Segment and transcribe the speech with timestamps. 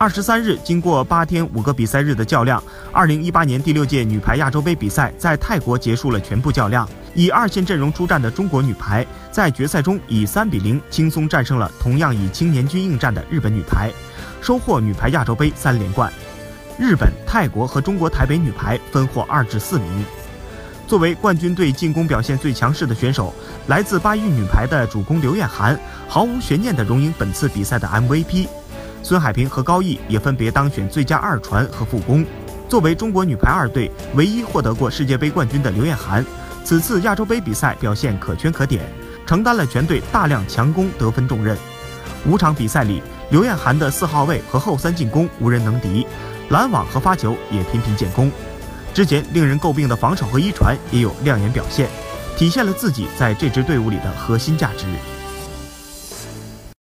[0.00, 2.62] 二十三日，经过八天五个比赛日的较量，
[2.92, 6.88] 二零一八年第六届女排亚洲杯比赛在泰国结束了全部较量。
[7.14, 13.90] 以二线阵容出战的中国女排，在决赛中以三比零轻松战胜了同样以青年军应战的日本女排，
[14.40, 16.12] 收获女排亚洲杯三连冠。
[16.78, 20.04] 日本、泰国和中国台北女排分获二至四名。
[20.86, 23.34] 作为冠军队进攻表现最强势的选手，
[23.66, 25.76] 来自巴育女排的主攻刘晏含
[26.06, 28.46] 毫无悬念地荣膺本次比赛的 MVP。
[29.02, 32.24] 孙海平和高毅也分别当选最佳二传和副攻。
[32.68, 36.24] 作为中国女排二队唯一获得过世界杯冠军的刘晏含，
[36.64, 38.82] 此次亚洲杯比赛表现可圈可点，
[39.24, 41.56] 承担了全队大量强攻得分重任。
[42.26, 46.06] 五场比赛里，刘晏含的四号位和后三进攻无人能敌，
[46.50, 48.30] 拦网和发球也频频建功。
[48.92, 51.88] 之前令人诟病的防守和一传也有亮眼表现，
[52.36, 54.84] 体现了自己在这支队伍里的核心价值。